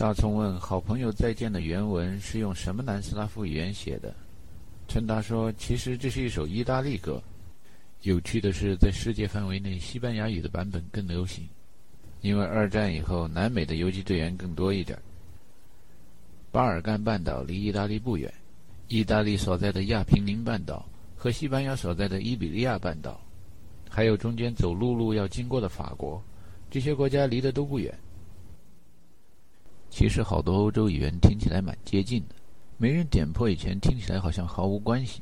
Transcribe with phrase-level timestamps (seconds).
[0.00, 4.14] 大葱问：“好朋友再见的原文是用什么南斯拉夫语言写的？”
[4.88, 7.22] 陈达说：“其实这是一首意大利歌。
[8.00, 11.46] 有趣的是，在世界范围内，西班牙语的版本更流行，
[12.22, 14.98] 因为二战以后，南美的游击队员更多一点。
[16.50, 18.32] 巴尔干半岛离意大利不远，
[18.88, 23.20] 意大利所在的亚平宁半岛和西班牙所在的伊比利亚半岛，
[23.90, 26.22] 还有中间走陆路要经过的法国，
[26.70, 27.94] 这些国家离得都不远。”
[29.90, 32.34] 其实好多欧洲语言听起来蛮接近的，
[32.78, 35.20] 没人点破以前听起来好像毫无关系。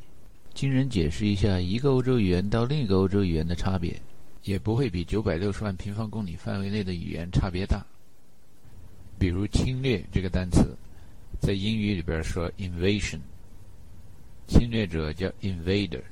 [0.55, 4.01] 经人解释一下一个欧洲语言到另一个欧洲语言的差别，
[4.45, 7.85] 也不会比九百六十万平方公里范围内的语言差别大。
[9.19, 10.77] 比如“侵略”这个单词，
[11.41, 13.21] 在英语里边说 “invasion”，
[14.47, 16.03] 侵略者叫 “invader”，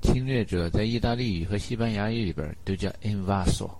[0.00, 3.70] 侵略者在意大利语和西班牙语里边都叫 “invasor”。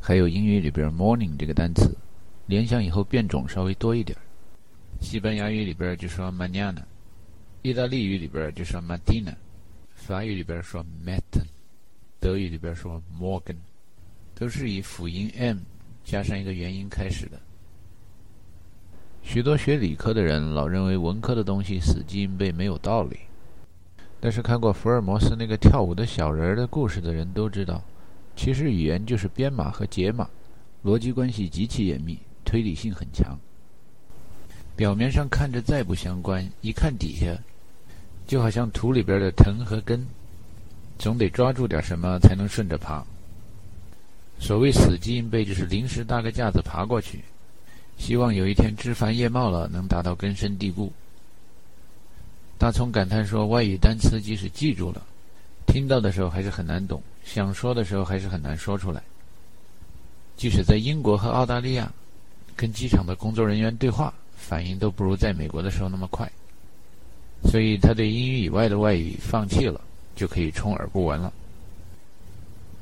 [0.00, 1.94] 还有英语里边 “morning” 这个单词，
[2.46, 4.16] 联想以后变种稍微多一点。
[5.00, 6.82] 西班牙语里边就说 “mañana”，
[7.62, 9.34] 意大利语里边就说 “matina”，
[9.94, 11.44] 法语里边说 “matin”，
[12.18, 13.56] 德语里边说 “morgen”，
[14.34, 15.58] 都是以辅音 “m”
[16.02, 17.38] 加上一个元音开始的。
[19.22, 23.18] 许多学理科的人老认为文科的东西死记硬背没有道理，
[24.18, 27.84] 但是看过福尔摩斯那个跳舞的小人儿的故事的人都知道。
[28.42, 30.26] 其实语言就是编码和解码，
[30.82, 33.38] 逻辑关系极其严密，推理性很强。
[34.74, 37.38] 表面上看着再不相关，一看底下，
[38.26, 40.06] 就好像土里边的藤和根，
[40.98, 43.04] 总得抓住点什么才能顺着爬。
[44.38, 47.20] 所谓死记硬背，就是临时搭个架子爬过去，
[47.98, 50.90] 希望有一天枝繁叶茂了，能达到根深蒂固。
[52.56, 55.06] 大葱感叹说：“外语单词即使记住了，
[55.72, 59.02] 听到的时候还是很难懂。”想说的时候还是很难说出来。
[60.36, 61.92] 即使在英国和澳大利亚，
[62.56, 66.30] 跟机场的工作人员对话，反应都不如在美国的时候那么快。
[67.44, 69.80] 所以他对英语以外的外语放弃了，
[70.16, 71.32] 就可以充耳不闻了。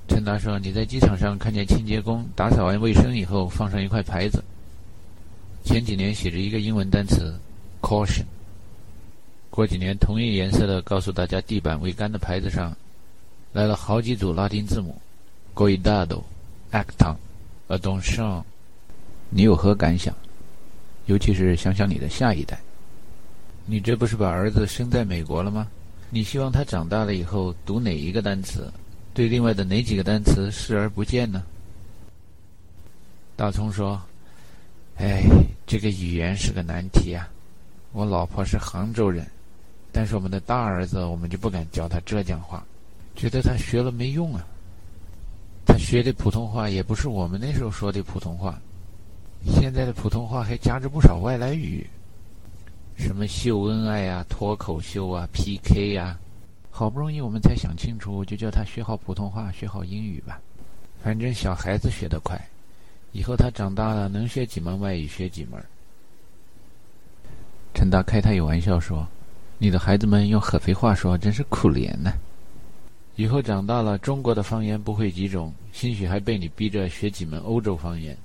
[0.09, 4.43] 陈达说：“你在机场上看见清洁工打扫完卫生以后，放上一块牌子，
[5.65, 7.38] 前几年写着一个英文单词
[7.82, 8.25] ‘caution’，
[9.58, 12.72] 过几年同一颜色的告诉大家地板未干的牌子上。”
[13.52, 14.96] 来了好几组拉丁字母
[15.52, 16.22] ：Goidado、
[16.70, 17.16] Acton、
[17.66, 18.44] a d o n s h a n。
[19.30, 20.14] 你有何感想？
[21.06, 22.56] 尤其是想想你的下一代。
[23.66, 25.66] 你这不是把儿子生在美国了吗？
[26.08, 28.72] 你希望他长大了以后读哪一个单词？
[29.12, 31.42] 对另外的哪几个单词视而不见呢？
[33.34, 34.00] 大葱说
[34.98, 35.25] ：“哎，
[35.66, 37.28] 这个语言是个难题啊。
[37.90, 39.26] 我老婆是杭州人，
[39.93, 42.65] 但是我们的大儿子，我们就不敢教他浙江话。”
[43.16, 44.47] 觉得他学了没用啊！
[45.66, 48.56] 他学的普通话也不是我们那时候说的普通话，
[49.44, 51.84] 现在的普通话还夹着不少外来语，
[52.97, 56.16] 什么秀恩爱啊、脱口秀啊、PK 呀。
[56.70, 60.41] 好不容易我们才想清楚，就叫他学好普通话，学好英语吧。
[61.03, 62.41] 反正小孩子学得快，
[63.10, 65.60] 以后他长大了能学几门外语学几门。
[67.75, 69.05] 陈达开他有玩笑说
[69.58, 72.12] ：“你的孩子们用合肥话说，真是可怜呢。”
[73.16, 78.16] 以后长大了，中国的方言不会几种，兴许还被你逼着学几门欧洲方言。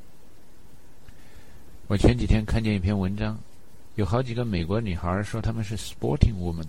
[1.87, 3.35] 我前几天看见一篇文章，
[3.95, 6.67] 有好几个美国女孩说她们是 “sporting woman”，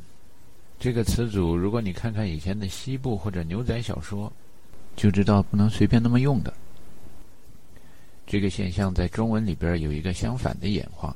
[0.81, 4.33] 这个词组，如果你看看以前的西部或者牛仔小说，
[4.97, 6.51] 就知道不能随便那么用的。
[8.27, 11.15] 这个现象在中文里边有一个相反的演化，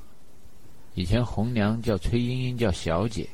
[0.95, 3.27] 以前红娘叫崔莺莺叫小姐。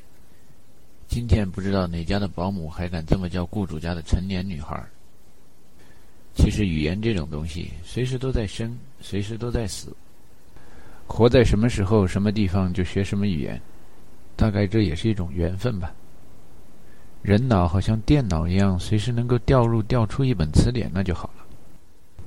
[1.14, 4.84] 今天不知道哪家的保姆还敢这么叫雇主家的成年女孩。
[6.34, 9.94] 其实语言这种东西，随时都在生，随时都在死。
[11.06, 13.62] 活在什么时候、什么地方就学什么语言，
[14.34, 15.94] 大概这也是一种缘分吧。
[17.22, 21.44] 人脑好像电脑一样，随时能够调入、调出一本词典，那就好了。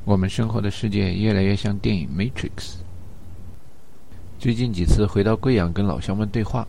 [0.06, 2.52] 我们生活的世界越来越像电影《Matrix》。
[4.40, 6.66] 最近几次回到贵阳跟老乡们对话。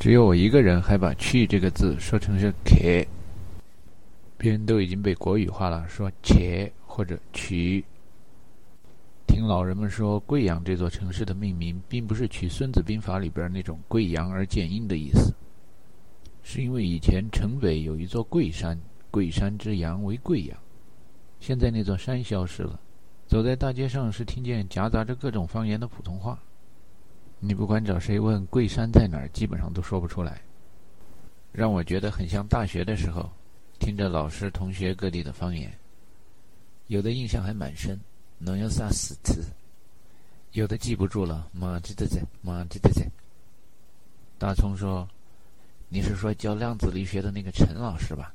[0.00, 3.06] 只有我一个人还把“去”这个字说成是“且”，
[4.38, 7.84] 别人都已经被国语化了，说“且”或者“取”。
[9.28, 15.34] 听老人们说，贵阳这座城市的命名并不是取《孙子兵法》里边那种“贵阳而见阴”的意思，
[16.42, 18.80] 是因为以前城北有一座贵山，
[19.10, 20.56] 贵山之阳为贵阳，
[21.40, 22.80] 现在那座山消失了，
[23.26, 26.38] 走在大街上是听见夹杂着各种方言的普通话。
[27.42, 30.42] 你不管找谁问桂山在哪儿，基本上都说不出来，
[31.50, 33.30] 让我觉得很像大学的时候，
[33.78, 35.72] 听着老师、同学各地的方言，
[36.88, 37.98] 有的印象还蛮深。
[38.42, 39.44] 侬有啥死词？
[40.52, 43.06] 有的记不住了，马记得在，马记得在。
[44.38, 45.08] 大葱说
[45.88, 48.34] ：“你是说教量子力学的那个陈老师吧？”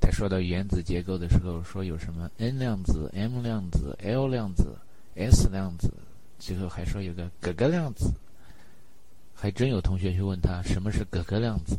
[0.00, 4.76] 他说到原子结构的时候，说有什么 n 量子、m 量子、l 量子、
[5.14, 5.92] s 量子，
[6.38, 8.12] 最后还说有个哥哥量子。
[9.38, 11.78] 还真有同学去问他什么是哥哥量子。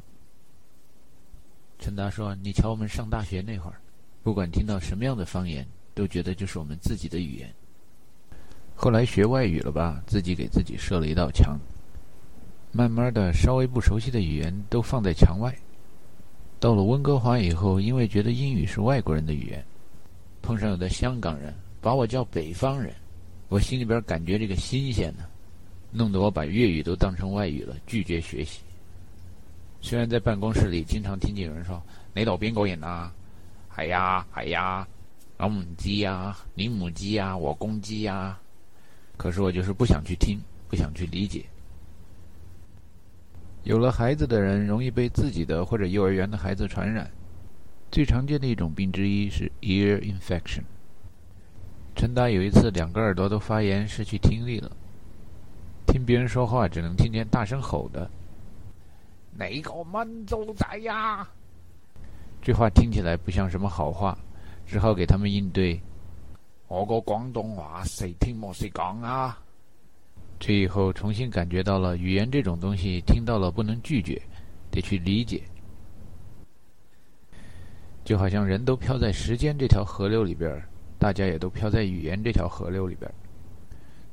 [1.79, 3.79] 陈达说：“你瞧，我们上大学那会儿，
[4.21, 5.65] 不管听到什么样的方言，
[5.95, 7.51] 都觉得就是我们自己的语言。
[8.75, 11.59] 后来学外语了吧，自己给自己设了一道墙。
[12.71, 15.51] 慢慢的，稍微不熟悉的语言都放在墙外。
[16.59, 19.65] 到了温哥华以后，因为觉得英语是外国人的语言，
[20.43, 22.93] 碰上有的香港人把我叫北方人，
[23.49, 25.23] 我心里边感觉这个新鲜呢，
[25.91, 28.61] 弄得我把粤语都当成外语了，拒绝学习。”
[29.81, 31.81] 虽然在办公室里经常听见有人说
[32.13, 33.13] “你老边个人啊
[33.77, 34.87] ？”“系呀，系呀，
[35.37, 38.37] 老母鸡呀，你母鸡呀，我公鸡呀。”
[39.17, 41.45] 可是我就是不想去听，不想去理解。
[43.63, 47.09] 有了孩子的人容易被自己的或者幼儿园的孩子传染。
[47.91, 50.63] 最常见的一种病之一是 ear infection。
[51.97, 54.71] 陈达有一次两个耳朵都发炎，失去听力了，
[55.87, 58.07] 听别人说话只能听见大声吼的。
[59.35, 61.27] 哪个满洲仔呀？
[62.39, 64.15] 这话听起来不像什么好话，
[64.63, 65.81] 只好给他们应对。
[66.67, 69.35] 我个广东话谁听莫谁讲啊？
[70.39, 74.21] 这以后重新感觉到了语言这种东西，听到了不能拒绝，
[74.69, 75.41] 得去理解。
[78.05, 80.63] 就好像人都飘在时间这条河流里边，
[80.99, 83.11] 大家也都飘在语言这条河流里边，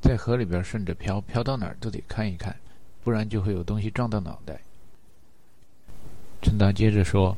[0.01, 2.55] 在河里边顺着飘，飘到哪儿都得看一看，
[3.03, 4.59] 不然就会有东西撞到脑袋。
[6.41, 7.35] 陈达接着说：“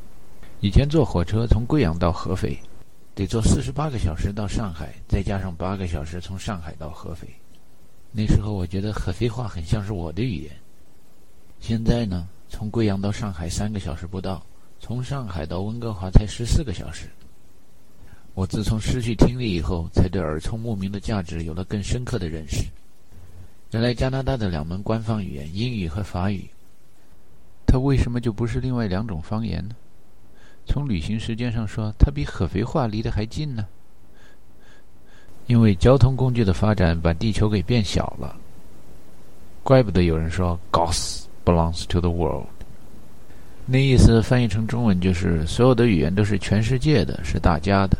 [0.59, 2.59] 以前坐火车从贵阳到合肥，
[3.15, 7.27] 得坐四十八个小时到上海，再加上八个小时从上海到合肥。
[8.11, 10.51] 那时候我觉得合肥话很像是我的语言。
[11.59, 14.45] 现在呢，从贵阳到上海三个小时不到，
[14.79, 17.09] 从上海到温哥华才十四个小时。
[18.38, 22.66] 我自从失去听力以后，才对耳聪目明的价值有了更深刻的认识。
[23.72, 26.48] 原来加拿大的两门官方语言英语和法语。”
[27.66, 29.75] 它为什么就不是另外两种方言呢？
[30.68, 33.66] 从旅行时间上说，它比合肥话离得还近呢。
[35.48, 38.38] 因为交通工具的发展把地球给变小了。
[39.63, 42.45] 怪不得有人说 “Goss belongs to the world”，
[43.66, 47.98] 那意思翻译成中文就是所有的语言都是全世界的，是大家的。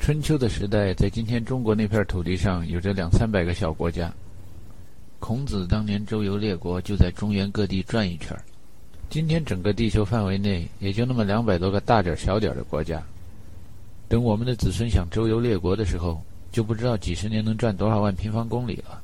[0.00, 4.10] 春秋的时代，在今天中国那片土地上，有着两三百个小国家。
[5.18, 8.34] 孔子当年周游列国，就在中原各地转一圈
[9.10, 13.02] 今天整个地球范围内，也就那么两百多个大点小点的国家。
[14.08, 16.18] 等我们的子孙想周游列国的时候，
[16.50, 19.02] 就不知道几十年能转多少万平方公里了。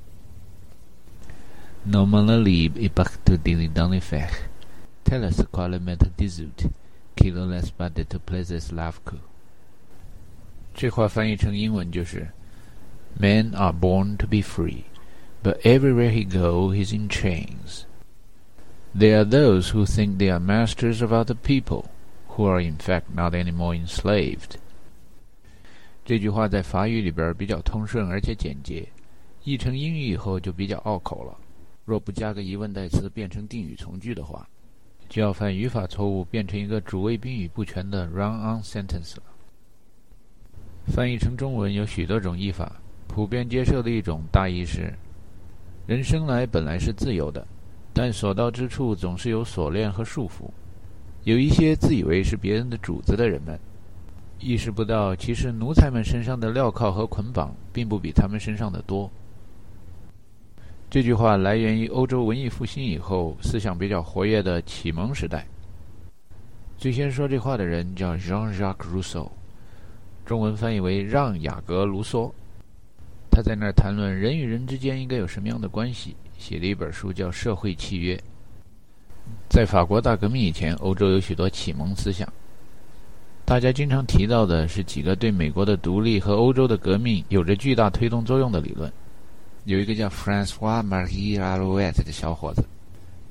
[10.76, 12.28] 这话翻译成英文就是：
[13.20, 17.86] Men are born to be free。but everywhere he goes he's in chains.
[18.94, 21.86] There are those who think they are masters of other people,
[22.30, 24.58] who are in fact not any more enslaved.
[26.06, 28.88] 这句话在法语里边比较通顺而且简洁，
[29.44, 31.36] 译成英语以后就比较拗口了。
[31.86, 34.48] 若不加个疑问代词变成定语从句的话，
[35.10, 39.24] 就要犯语法错误，变成一个主谓宾语不全的 run-on sentence 了。
[40.87, 42.73] 翻译成中文有许多种译法，
[43.07, 44.93] 普遍接受的一种大意是。
[45.87, 47.47] 人生来本来是自由的，
[47.93, 50.51] 但所到之处总是有锁链和束缚。
[51.25, 53.59] 有一些自以为是别人的主子的人们，
[54.39, 59.11] 意识不到其实奴才们身上的镣铐和捆绑并不比他们身上的多。
[60.89, 65.45] 这句话来源于欧洲文艺复兴以后思想比较活跃的启蒙时代。
[66.79, 69.31] 最先说这话的人叫 Jean-Jacques Rousseau，
[70.27, 72.31] 中文翻译为让·雅各·卢梭。
[73.31, 78.17] 他在那儿谈论人与人之间应该有什么样的关系，写了一本书叫《社会契约》。
[79.49, 82.31] 在法国大革命以前，欧洲有许多启蒙思想，
[83.45, 88.93] 大家经常提到的是几个对美国的独立和欧洲的革命有着巨大推动作用的理论。
[89.65, 92.65] 有一个叫 François Marie a l o u e t 的小伙子，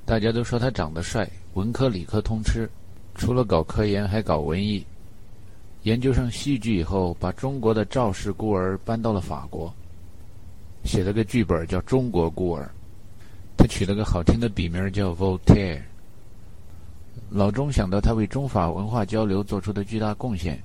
[0.06, 2.70] 大家都说他长得帅，文科理科通吃，
[3.16, 4.86] 除了搞科研还搞文艺。
[5.86, 9.72] 研究上戏剧以后，把中国的赵氏孤儿搬到了法国。
[10.84, 12.64] 写了个剧本叫《中国孤儿》，
[13.56, 15.84] 他取了个好听的笔名叫 Voltaire。
[17.30, 20.60] 老钟想到他为中法文化交流做出的巨大贡献，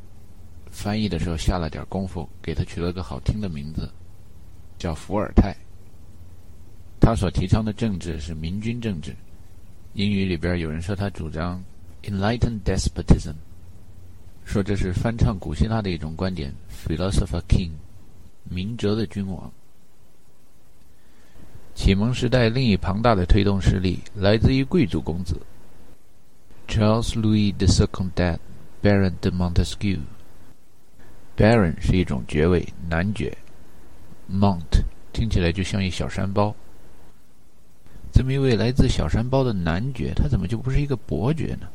[0.71, 3.91] 翻译的时候下了点功夫，给他取了个好听的名字
[4.79, 5.55] 叫伏尔泰。
[6.99, 9.15] 他所提倡的政治是明君政治。
[9.93, 11.63] 英语里边有人说他主张
[12.05, 13.35] enlightened despotism，
[14.51, 16.53] 说这是翻唱古希腊的一种观点
[16.85, 17.71] philosopher king，
[18.43, 19.49] 明哲的君王。
[21.73, 25.41] 启蒙时代另一庞大的推动势力来自于贵族公子
[26.67, 28.41] Charles Louis de s e c o n d a t
[28.83, 30.01] Baron de Montesquieu。
[31.37, 33.39] Baron 是一种爵位，男爵。
[34.29, 36.53] Mont 听起来就像一小山包。
[38.13, 41.69] 这么一位来自小山包的男爵，他怎么就不是一个伯爵呢？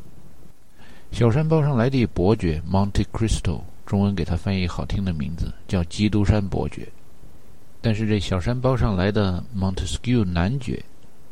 [1.12, 6.88] 小山包上来的伯爵 Monte Cristo，中文给他翻译好听的名字叫基督山伯爵。
[7.82, 10.84] 但是这小山包上来的 Montesquieu 男爵，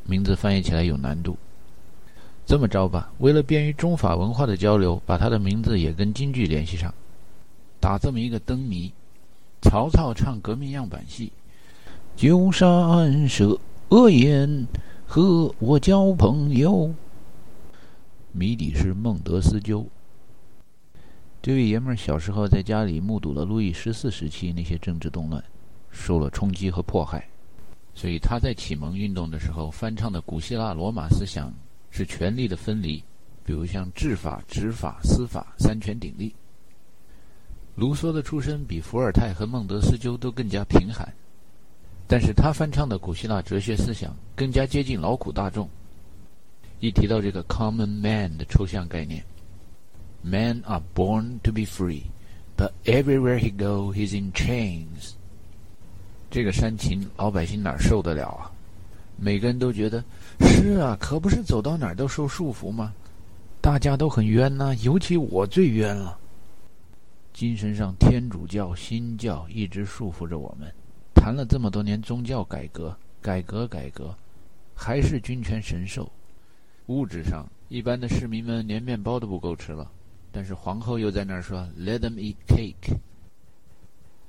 [0.06, 1.38] 名字翻译起来有难度。
[2.46, 6.94] 这么着吧，为了便于中法文化的交流，把他的名字也跟京剧联系上，
[7.80, 8.92] 打这么一个灯谜：
[9.62, 11.32] 曹操唱革命样板戏，
[12.16, 14.68] 九山舍恶言。
[15.06, 16.92] 和我交朋友，
[18.36, 19.88] 谜底是孟德斯鸠。
[21.40, 25.44] 这位爷们儿小时候在家里目睹了路易十四时期那些政治动乱，
[25.92, 27.24] 受了冲击和迫害，
[27.94, 31.54] 所以他在启蒙运动的时候翻唱的古希腊罗马思想
[31.92, 33.04] 是权力的分离，
[33.46, 36.34] 比如像治法、执法、司法三权鼎立。
[37.76, 41.08] 卢梭的出身比伏尔泰和孟德斯鸠都更加贫寒。
[42.08, 45.70] 但是他翻唱的古希腊哲学思想更加接近劳苦大众。
[46.84, 49.24] 一提到这个 common man 的抽象概念
[50.22, 52.02] ，men are born to be free,
[52.58, 55.14] but everywhere he go, he's in chains。
[56.30, 58.52] 这个煽情，老百姓哪受得了啊？
[59.16, 60.04] 每个人都觉得
[60.42, 62.94] 是啊，可不是走到哪儿都受束缚吗？
[63.62, 66.20] 大家都很冤呐，尤其我最冤了。
[67.32, 70.70] 精神上，天主教、新教一直束缚着我们。
[71.16, 74.14] 谈了这么多年宗教改革，改革改革，
[74.76, 76.12] 还是君权神授。
[76.88, 79.90] 物质上，一般的市民们连面包都不够吃了。
[80.32, 82.98] 但是皇后又在那儿说：“Let them eat cake。”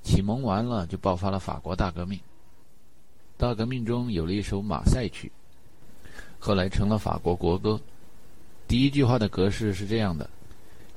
[0.03, 2.21] 启蒙完了，就爆发了法国大革命。
[3.37, 5.33] 大革命中有了一首马赛曲，
[6.39, 7.81] 后来成了法国国歌。
[8.69, 10.29] 第一句话的格式是这样的：“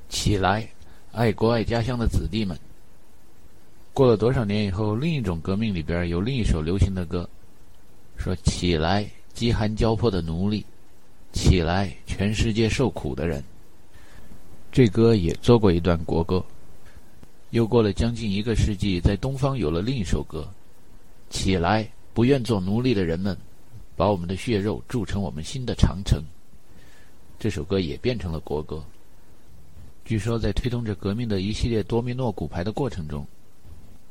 [0.08, 0.68] 起来，
[1.12, 2.56] 爱国爱家乡的子弟们。”
[3.92, 7.28] 过了多少年以后，另一种革命里边有另一首流行的歌，
[8.16, 10.64] 说：“起来，饥寒交迫的奴隶，
[11.32, 13.42] 起来，全世界受苦的人。”
[14.70, 16.44] 这歌也做过一段国歌。
[17.50, 20.46] 又过了将近一个世纪，在东方有了另一首歌
[21.30, 23.36] ，“起来，不愿做奴隶的人们，
[23.96, 26.22] 把我们的血肉铸成我们新的长城。”
[27.40, 28.84] 这首歌也变成了国歌。
[30.04, 33.26] 据说，在推动着革命的一系列多米诺骨牌的过程中。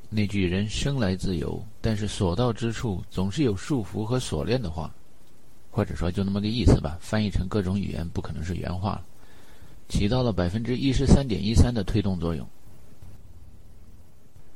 [0.09, 4.91] 那句“人生来自由，但是所到之处总是有束缚和锁链”的话，
[5.77, 8.99] 或者说就那么个意思吧，翻译成各种语言不可能是原话，
[9.87, 12.47] 起到了百分之一十三点一三的推动作用。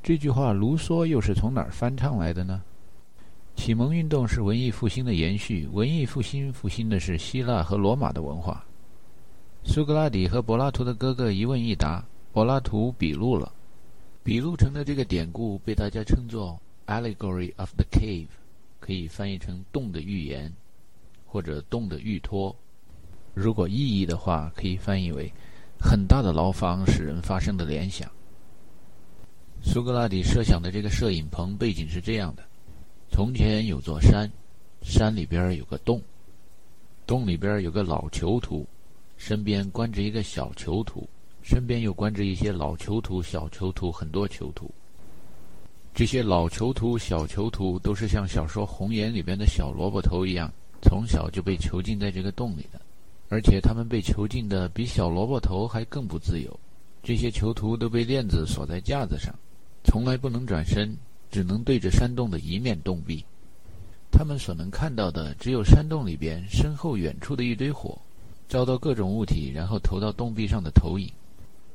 [0.02, 2.60] 这句话卢梭又是从哪儿翻唱来的呢？
[3.54, 8.64] 启蒙运动是文艺复兴的延续，文艺复兴复兴的是希腊和罗马的文化。
[9.62, 13.52] 苏格拉底和柏拉图的哥哥一问一答，柏拉图笔录了。
[14.24, 18.26] 笔录成的这个典故被大家称作 “allegory of the cave”，
[18.80, 20.52] 可以翻译成“洞的寓言”
[21.32, 22.54] 或者“洞的寓托”。
[23.32, 25.32] 如果意译的话，可以翻译为
[25.80, 28.06] “很大的牢房使人发生的联想”。
[29.64, 32.42] 苏格拉底设想的这个摄影棚背景是这样的：
[33.10, 34.30] 从前有座山，
[34.82, 36.02] 山里边有个洞，
[37.06, 38.66] 洞里边有个老囚徒，
[39.16, 41.08] 身边关着一个小囚徒。
[41.44, 44.70] 身边又关着一些老囚徒、小囚徒，很多囚徒。
[45.92, 52.80] 这些老囚徒、小囚徒都是像小说《红岩》里边的小萝卜头一样，从小就被囚禁在这个洞里的，
[53.28, 56.60] 而且他们被囚禁的比小萝卜头还更不自由。
[57.02, 59.34] 这些囚徒都被链子锁在架子上，
[59.84, 60.96] 从来不能转身，
[61.30, 63.24] 只能对着山洞的一面洞壁。
[64.10, 67.98] 他们所能看到的只有山洞里边身后远处的一堆火，
[68.48, 71.10] 照到各种物体，然后投到洞壁上的投影。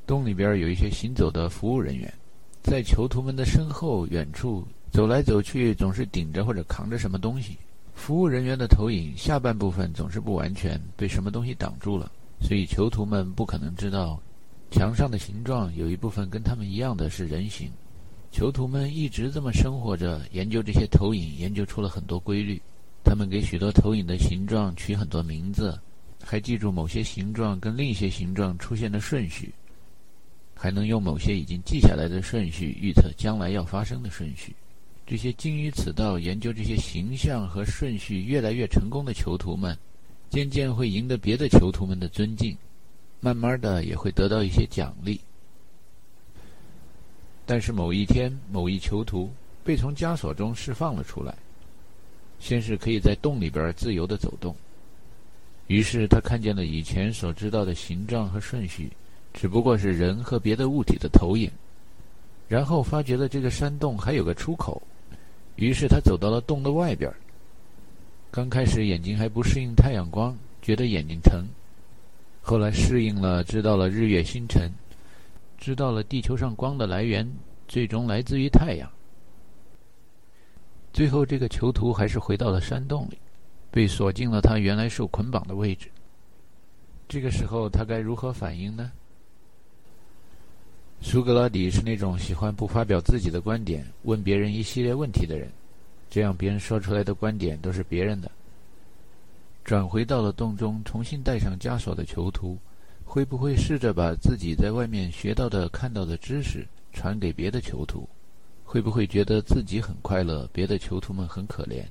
[0.05, 2.13] 洞里边有一些行走的服务人员，
[2.61, 7.57] 在囚徒们的身后远处走来走去，总是顶着或者扛着什么东西。
[7.97, 14.17] 服务人员的投影下半部分总是不完全被什么东西挡住了，所以囚徒们不可能知道
[14.71, 17.69] 墙上的形状有一部分跟他们一样的是人形。
[18.31, 22.61] 囚徒们一直这么生活着，研究这些投影，研究出了很多规律。
[23.03, 25.77] 他们给许多投影的形状取很多名字，
[26.23, 29.53] 还记住某些形状跟另一些形状出现的顺序。
[30.55, 34.55] 还能用某些已经记下来的顺序预测将来要发生的顺序。
[35.07, 39.75] 这些精于此道、研究这些形象和顺序越来越成功的囚徒们，
[40.29, 42.57] 渐渐会赢得别的囚徒们的尊敬，
[43.21, 45.21] 慢慢的也会得到一些奖励。
[47.45, 49.31] 但是某一天，某一囚徒
[49.63, 51.33] 被从枷锁中释放了出来，
[52.37, 54.53] 先是可以在洞里边自由的走动。
[55.67, 58.91] 于是他看见了以前所知道的形状和顺序，
[59.33, 61.49] 只不过是人和别的物体的投影。
[62.49, 64.81] 然后发觉了这个山洞还有个出口。
[65.57, 67.11] 于是他走到了洞的外边。
[68.31, 71.45] 刚开始眼睛还不适应太阳光，觉得眼睛疼。
[72.41, 74.71] 后来适应了，知道了日月星辰，
[75.57, 77.29] 知道了地球上光的来源，
[77.67, 78.89] 最终来自于太阳。
[80.93, 83.17] 最后，这个囚徒还是回到了山洞里，
[83.69, 85.89] 被锁进了他原来受捆绑的位置。
[87.07, 88.91] 这个时候，他该如何反应呢？
[91.01, 95.49] 苏格拉底是那种喜欢不发表自己的观点，问别人一系列问题的人，
[96.09, 98.29] 这样别人说出来的观点都是别人的。
[99.63, 102.57] 转回到了洞中，重新戴上枷锁的囚徒，
[103.05, 108.07] 会不会试着把自己在外面学到的、看到的知识传给别的囚徒？
[108.63, 111.83] 会不会觉得自己很快乐，别的囚徒们很可怜？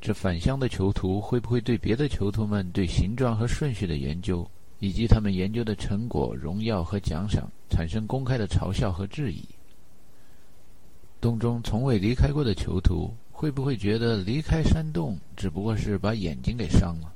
[0.00, 4.48] 这返乡的囚徒会不会对别的囚徒们对形状和顺序的研究？
[4.82, 9.44] 以及他们研究的成果、荣耀和奖赏产生公开的嘲笑和质疑。
[11.20, 17.12] 洞中从未离开过的囚徒会不会觉得离开山洞只不过是把眼睛给伤了？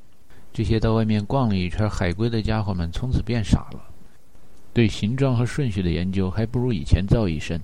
[0.52, 3.82] 这些到外面逛了一圈海归的家伙们从此变傻了，
[4.72, 7.60] 对形状和顺序的研究还不如以前造诣深。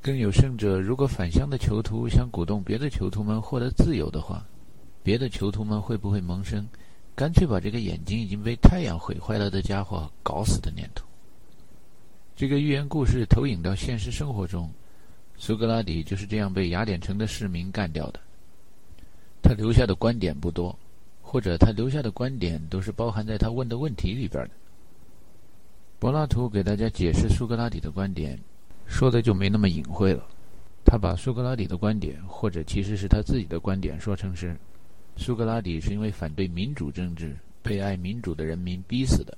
[0.00, 4.46] 更有甚者，如果返乡的囚徒想鼓动别的囚徒们获得自由的话，
[5.02, 6.64] 别的囚徒们会不会萌生？
[7.16, 11.02] 干脆把这个眼睛已经被太阳毁坏了的家伙搞死的念头。
[12.36, 14.70] 这个寓言故事投影到现实生活中，
[15.38, 18.20] 苏格拉底就是这样被雅典城的市民干掉的。
[19.42, 20.78] 他留下的观点不多，
[21.22, 24.50] 或者他留下的观点都是包含在他问的问题里边的。
[25.98, 28.38] 柏拉图给大家解释苏格拉底的观点，
[28.84, 30.22] 说的就没那么隐晦了。
[30.84, 34.54] 他把苏格拉底的观点，或者其实是他自己的观点，说成是。
[35.16, 39.36] 苏格拉底是因为反对民主政治，被爱民主的人民逼死的。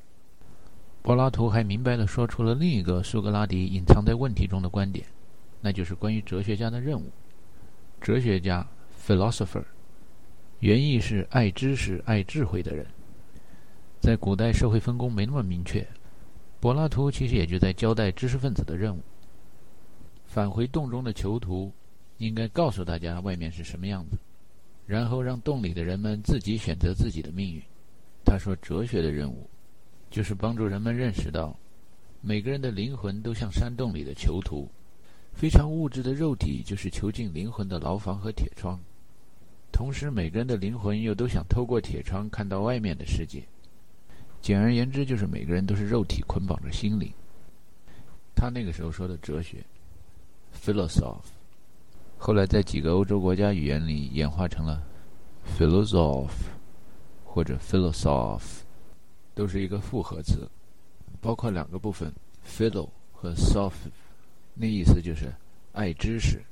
[1.03, 5.07] 柏拉图还明白地说出了另一个苏格拉底隐藏在问题中的观点，
[5.61, 7.11] 那就是关于哲学家的任务。
[8.01, 8.67] 哲学家
[9.07, 9.65] （philosopher）
[10.59, 12.85] 原意是爱知识、爱智慧的人。
[14.01, 15.87] 在古代，社会分工没那么明确，
[16.61, 19.01] 柏拉图其实也就在交代知识分子的任务。
[20.27, 21.73] 返回洞中的囚徒
[22.19, 24.19] 应该告诉大家外面是什么样子。
[24.89, 27.63] 然后让洞里的人们自己选择自己的命运。
[28.25, 29.49] 他说：“哲学的任务，
[30.11, 31.55] 就是帮助人们认识到，
[32.23, 34.67] 每个人的灵魂都像山洞里的囚徒，
[35.35, 38.81] 非常物质的肉体就是囚禁灵魂的牢房和铁窗。
[39.71, 43.47] 同时，每个人的灵魂又都想透过铁窗看到外面的世界。
[44.41, 47.13] 简而言之，就是每个人都是肉体捆绑着心灵。”
[48.35, 49.63] 他那个时候说的哲学
[50.65, 51.38] ，philosoph。
[52.21, 54.83] 后来，在几个欧洲国家语言里演化成了
[55.57, 56.29] “philosoph”
[57.25, 58.63] 或者 “philosoph”，
[59.35, 60.47] 都是一个复合词，
[61.21, 62.13] 包括两个部分
[62.45, 63.73] “philo” 和 “soph”，
[64.53, 65.33] 那意思就是
[65.73, 66.43] 爱知识、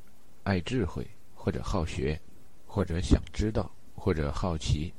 [0.45, 2.19] 爱智慧，或者好学，
[2.65, 4.95] 或者想知道，或者好奇。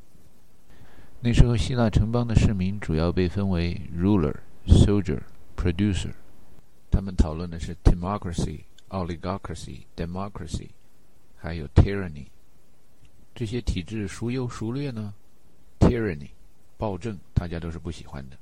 [1.22, 4.36] 那时候，希腊城邦的市民主要被分为 “ruler”、
[4.68, 5.22] “soldier”、
[5.56, 6.12] “producer”，
[6.92, 8.60] 他们讨论的是 “democracy”。
[8.90, 10.70] oligarchy、democracy，
[11.36, 12.26] 还有 tyranny，
[13.36, 15.14] 这些体制孰优孰劣呢
[15.80, 16.30] ？tyranny，
[16.78, 18.38] 暴政，大家都是不喜欢的。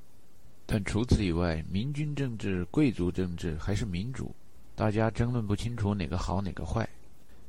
[0.66, 4.34] 但除此以外，民军政治、贵族政治还是民主，
[4.76, 6.88] 大家争论不清楚哪个好哪个坏。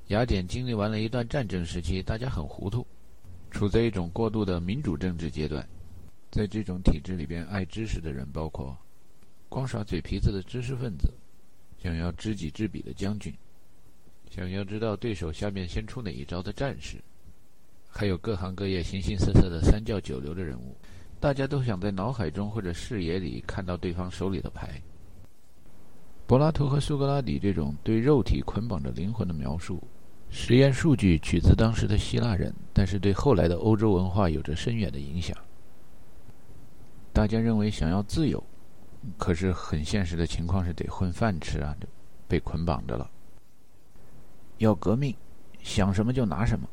[0.09, 2.87] 雅典经历完了一段战争时期，大家很糊涂，
[3.51, 5.67] 处在一种过渡的民主政治阶段。
[6.31, 8.77] 在这种体制里边，爱知识的人包括
[9.49, 11.13] 光耍嘴皮子的知识分子。
[11.87, 13.33] 想要知己知彼的将军，
[14.29, 16.97] 想要知道对手下面先出哪一招的战士，
[17.87, 20.77] 还有各行各业形形色色的三教九流的人物，
[21.21, 24.83] 大家都想在脑海中或者视野里看到对方手里的牌。
[26.27, 29.81] 柏拉图和苏格拉底这种对肉体捆绑着灵魂的描述，
[30.29, 35.39] 实验数据取自当时的希腊人，但是对后来的欧洲文化有着深远的影响。
[37.13, 38.43] 大家认为想要自由。
[39.17, 41.87] 可是很现实的情况是得混饭吃啊，就
[42.29, 43.11] 被捆绑着了。
[44.59, 45.15] 要革命，
[45.63, 46.69] 想什么就拿什么，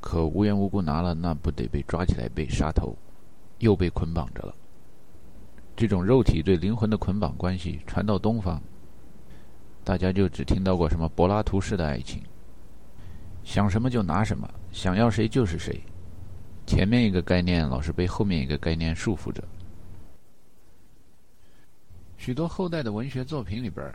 [0.00, 2.96] 可无缘无故拿了，那不得被抓起来被杀头，
[3.58, 4.54] 又被捆绑着了。
[5.76, 8.60] 这种肉体对灵魂的捆绑关系传到东方，
[9.82, 12.22] 大家就只听到过什么柏拉图式的爱情，
[13.42, 15.80] 想什么就拿什么，想要谁就是谁。
[16.66, 19.42] 前面一个概念老是被后面一个概念束缚着。
[22.20, 23.90] 许多后代的文学作品里边，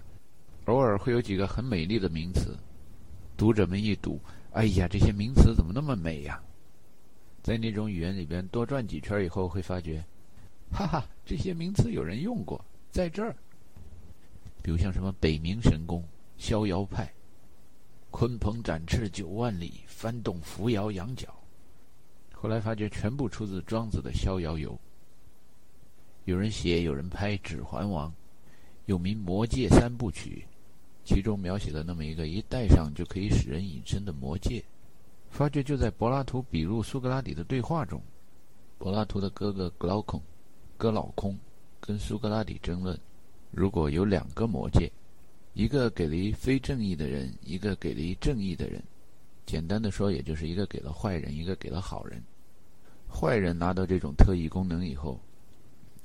[0.65, 2.57] 偶尔会有几个很美丽的名词，
[3.37, 4.19] 读者们一读，
[4.53, 6.41] 哎呀，这些名词怎么那么美呀？
[7.43, 10.03] 在那种语言里边多转几圈以后，会发觉，
[10.71, 12.59] 哈哈，这些名词有人用过，
[12.89, 13.35] 在这儿。
[14.63, 16.03] 比如像什么北冥神功、
[16.35, 17.13] 逍遥派、
[18.09, 21.29] 鲲鹏展翅九万里、翻动扶摇羊角，
[22.33, 24.71] 后来发觉全部出自庄子的《逍遥游》。
[26.25, 28.09] 有人写，有人拍《指环王》，
[28.87, 30.43] 又名《魔戒三部曲》，
[31.07, 34.63] 其中描写了那么一个一戴上就可以使人隐身的魔戒。
[35.29, 38.01] 发觉就在柏拉图笔录苏格拉底的对话中，
[38.79, 40.19] 柏拉图的哥哥格老孔，
[40.77, 41.37] 哥老空，
[41.79, 42.97] 跟苏格拉底争论：
[43.51, 44.91] 如果有两个魔戒，
[45.53, 48.81] 一个给了一非正义的人，一个给了一正义的人，
[49.45, 52.19] 简单的说，也就是一个给了坏人，一个给了好人。
[53.07, 55.19] 坏人拿到这种特异功能以后，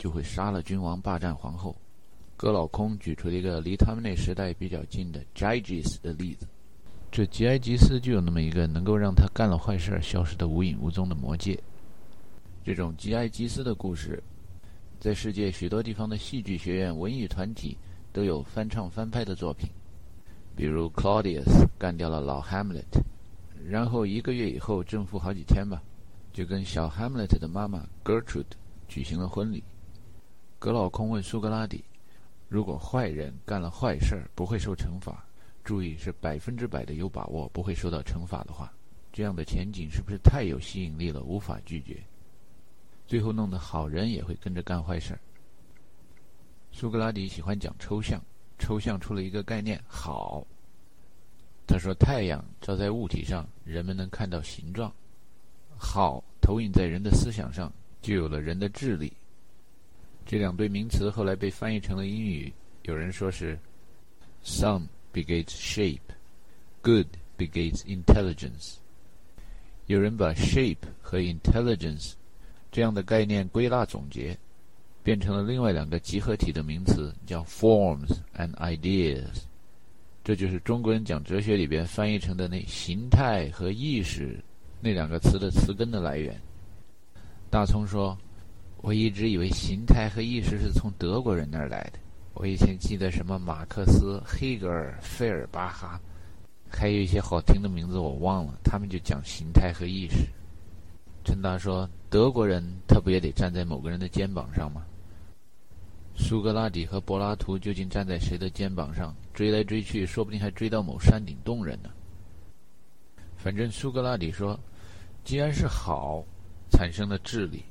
[0.01, 1.77] 就会杀了君王，霸占皇后。
[2.35, 6.47] 哥老空举出了一个离他们那时代比较近的 Gyges 的例子。
[7.13, 11.63] 这吉埃吉斯就有那么一个能够让他干了坏事消失的无影无踪的魔戒。
[12.65, 14.23] 这种吉埃吉斯的故事，
[14.99, 17.77] 在世界许多地方的戏剧学院、文艺团体
[18.11, 19.69] 都有翻唱翻拍的作品。
[20.57, 23.03] 比如 Claudius 干掉了老 Hamlet，
[23.69, 25.83] 然后一个月以后，正负好几天吧，
[26.33, 28.45] 就跟小 Hamlet 的妈妈 Gertrude
[28.89, 29.63] 举行了婚礼。
[30.61, 31.83] 格老空问苏格拉底
[32.47, 35.25] ：“如果坏人干了坏事儿，不会受惩罚？”
[35.65, 38.71] 注意是百分之百的有把握不会受到惩罚的话，
[39.11, 42.03] 这样的前景是不是太有吸引力了，无法拒绝？
[43.07, 45.21] 最后弄得好人也会跟着干坏事儿。
[46.73, 48.23] 苏格拉底喜欢讲抽象，
[48.59, 50.47] 抽象出了一个概念“好”。
[51.67, 54.93] 他说：“太阳照在物体上，人们能看到形状；
[55.79, 59.11] 好投影在人的思想上，就有了人的智力。”
[60.25, 62.53] 这两对名词后来被翻译成了英语，
[62.83, 63.59] 有人说是
[64.45, 64.87] “some”。
[65.13, 66.15] begets shape,
[66.83, 67.05] good
[67.37, 68.77] begets intelligence。
[69.87, 72.13] 有人把 shape 和 intelligence
[72.71, 74.39] 这样的概念归纳总结，
[75.03, 79.43] 变成了另外两个集合体的名词，叫 forms and ideas。
[80.23, 84.39] 这就是中国人讲哲学里边翻译成的那形态和意识
[84.81, 86.41] 那两个词的词根的来源。
[87.51, 88.17] 大葱说
[88.83, 91.99] ：“我一直以为形态和意识是从德国人那儿来的。”
[92.35, 96.01] 我以前记得什么马克思、黑格尔、费尔巴哈，
[96.71, 98.55] 还有一些好听的名字我忘了。
[98.65, 100.27] 他们就讲形态和意识。
[101.25, 104.83] 陈达说：“德国人他不也得站在某个人的肩膀上吗？”
[106.17, 109.15] 苏格拉底和柏拉图究竟站在谁的肩膀上？
[109.35, 111.91] 追来追去，说不定还追到某山顶洞人呢。
[113.37, 114.59] 反正苏格拉底说
[115.25, 116.25] ：“既然是好
[116.71, 117.63] 产生了智力，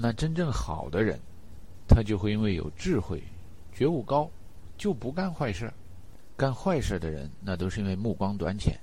[0.00, 1.20] 那真正好的人，
[1.86, 3.22] 他就会因为有智慧。”
[3.72, 4.30] 觉悟高，
[4.76, 5.72] 就不干坏事。
[6.36, 8.78] 干坏事的人，那都是因为目光短浅，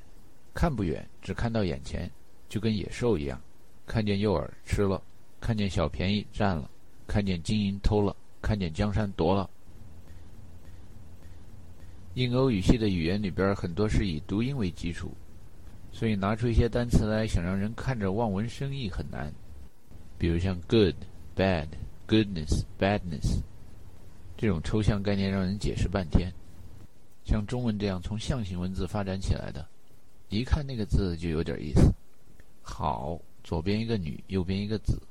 [0.53, 2.09] 看不远，只看到眼前，
[2.47, 3.39] 就跟野兽一样，
[3.85, 5.01] 看见诱饵吃了，
[5.41, 6.69] 看见小便宜占了，
[7.07, 9.49] 看见金银偷了，看见江山夺了。
[12.13, 15.11] 印欧语系的语言里边很多是以读音为基础，
[15.91, 19.31] 所以拿出一些单词来，想让人看着望文生义很难。
[20.17, 20.95] 比如像 good、
[21.35, 21.67] bad、
[22.07, 23.41] goodness、badness。
[24.37, 26.31] 这种抽象概念让人解释半天，
[27.25, 29.67] 像中文这样从象形文字发展起来的，
[30.29, 31.91] 一看那个字就有点意思。
[32.61, 35.01] 好，左边一个女，右边一个子，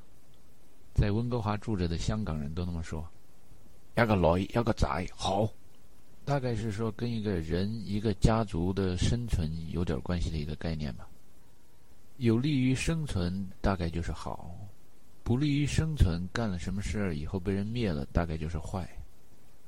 [0.95, 3.05] 在温哥华住着的香港人都那么说。
[3.95, 5.49] 要个来，要个仔，好，
[6.25, 11.09] 大概是说跟一个人、一个家族的生存有点关系的一个概念吧。
[12.19, 14.55] 有利于生存，大概就是好；
[15.27, 18.89] 不利于生存，干了什么事儿以后被人灭了，大概就是坏。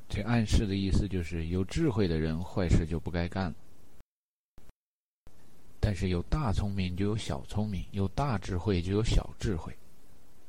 [0.08, 3.54] 这暗示的意思就是，有智慧的人坏事就不该干了。
[5.80, 9.76] 但是有大聪明就有小聪明，有大智慧就有小智慧，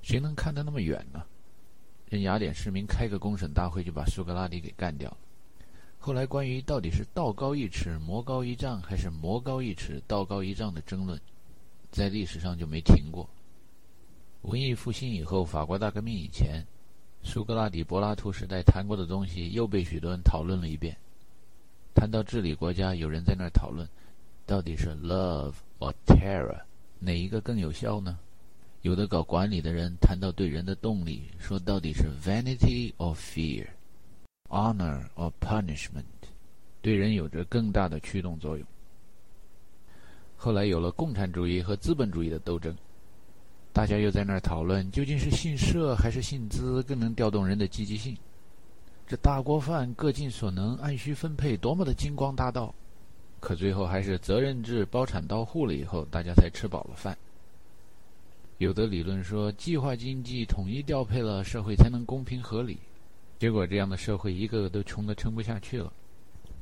[0.03, 1.25] 谁能看得那么远呢？
[2.07, 5.17] 人雅典市民开个公审大会就把苏格拉底给干掉了。
[5.97, 11.19] 后来关于到底是道高一尺魔高一丈，还是魔高一尺道高一丈的争论，
[11.89, 13.27] 在历史上就没停过。
[14.43, 16.65] 文艺复兴以后，法国大革命以前。
[17.21, 20.95] 苏格拉底、柏拉图时代谈过的东西又被许多人讨论了一遍。
[21.93, 23.85] 谈到治理国家，有人在那儿讨论，
[24.45, 26.61] 到底是 love or terror，
[26.97, 28.17] 哪一个更有效呢？
[28.83, 36.05] 有的搞管理的人谈到对人的动力，说到底是 vanity or fear，honor or punishment。
[36.81, 38.65] 对人有着更大的驱动作用。
[40.37, 42.73] 后来有了共产主义和资本主义的斗争，
[43.79, 48.13] 大家又在那儿讨论，究竟是姓社还是姓资更能调动人的积极性？
[49.07, 52.75] 这大锅饭各尽所能，按需分配，多么的金光大道！
[53.39, 57.17] 可最后还是责任制包产到户了以后，大家才吃饱了饭。
[58.57, 62.77] 有的理论说，计划经济统一调配了，社会才能公平合理。
[63.39, 65.89] 结果这样的社会一个个都穷得撑不下去了。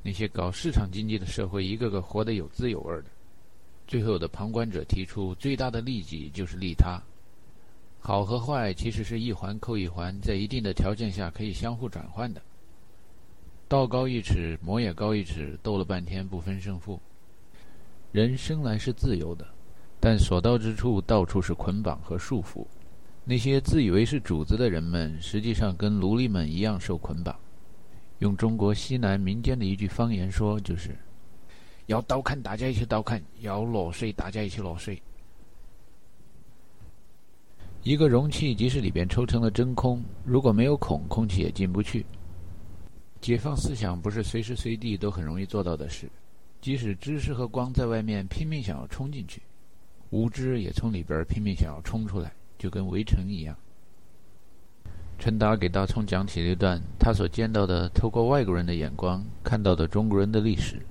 [0.03, 3.05] 那些搞市场经济的社会，一个个活得有滋有味的。
[3.87, 7.01] 最后的旁观者提出，最大的利己就是利他。
[7.99, 12.41] 好和坏其实是一环扣一环，在一定的条件下可以相互转换的。
[13.67, 16.99] 道高一尺，魔也高一尺，斗了半天不分胜负。
[18.11, 19.45] 人生来是自由的，
[19.99, 22.65] 但所到之处到处是捆绑和束缚。
[23.25, 27.35] 那些自以为是主子的人们，实际上跟奴隶们一样受捆绑。
[28.19, 30.97] 用中国西南民间的一句方言说，就是：
[31.87, 35.01] 要刀砍，大家一起刀砍；要落水，大家一起落水。
[37.83, 42.05] 一个容器，即使里边抽成了真空，如果没有孔，空气也进不去。
[43.21, 46.09] 解放思想不是随时随地都很容易做到的事，
[46.59, 49.41] 即使知识和光在外面拼命想要冲进去，
[50.09, 53.55] 无知也从里边拼命想要冲出来，就跟围城一样。
[55.17, 60.85] 陈达给大聪讲起了一段他所见到的，透过外国人的眼光看到的中国人的历史。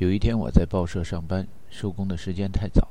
[0.00, 2.89] 有一天我在报社上班，收工的时间太早，